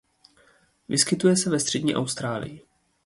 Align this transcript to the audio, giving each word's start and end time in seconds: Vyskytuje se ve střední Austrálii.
Vyskytuje 0.89 1.35
se 1.37 1.49
ve 1.49 1.59
střední 1.59 1.95
Austrálii. 1.95 2.61